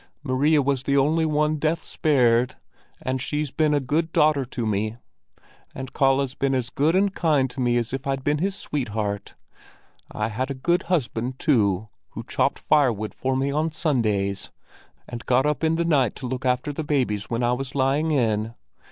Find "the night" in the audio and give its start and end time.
15.75-16.15